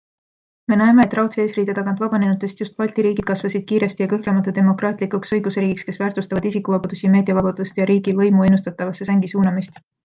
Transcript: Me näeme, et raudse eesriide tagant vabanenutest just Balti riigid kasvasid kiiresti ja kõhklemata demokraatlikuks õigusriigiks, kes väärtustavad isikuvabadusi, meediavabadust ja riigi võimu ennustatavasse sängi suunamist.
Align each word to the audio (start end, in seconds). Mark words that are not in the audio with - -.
Me 0.71 0.77
näeme, 0.79 1.03
et 1.07 1.11
raudse 1.17 1.43
eesriide 1.43 1.75
tagant 1.79 2.01
vabanenutest 2.03 2.63
just 2.63 2.77
Balti 2.83 3.05
riigid 3.07 3.29
kasvasid 3.29 3.67
kiiresti 3.73 4.05
ja 4.05 4.09
kõhklemata 4.15 4.55
demokraatlikuks 4.59 5.37
õigusriigiks, 5.39 5.87
kes 5.91 6.03
väärtustavad 6.07 6.51
isikuvabadusi, 6.53 7.15
meediavabadust 7.19 7.83
ja 7.83 7.91
riigi 7.95 8.19
võimu 8.25 8.51
ennustatavasse 8.51 9.11
sängi 9.13 9.35
suunamist. 9.37 9.83